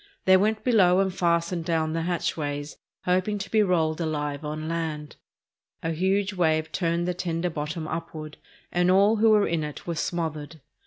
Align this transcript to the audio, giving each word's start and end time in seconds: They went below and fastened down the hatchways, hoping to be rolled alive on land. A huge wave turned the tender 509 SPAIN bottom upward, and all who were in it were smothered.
They 0.25 0.35
went 0.35 0.63
below 0.63 0.99
and 0.99 1.13
fastened 1.13 1.63
down 1.63 1.93
the 1.93 2.01
hatchways, 2.01 2.77
hoping 3.05 3.37
to 3.37 3.51
be 3.51 3.61
rolled 3.61 4.01
alive 4.01 4.43
on 4.43 4.67
land. 4.67 5.15
A 5.83 5.91
huge 5.91 6.33
wave 6.33 6.71
turned 6.71 7.07
the 7.07 7.13
tender 7.13 7.49
509 7.51 7.51
SPAIN 7.51 7.83
bottom 7.91 7.97
upward, 7.99 8.37
and 8.71 8.89
all 8.89 9.17
who 9.17 9.29
were 9.29 9.45
in 9.47 9.63
it 9.63 9.85
were 9.85 9.93
smothered. 9.93 10.59